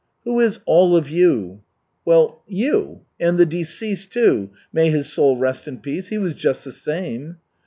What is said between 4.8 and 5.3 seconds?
his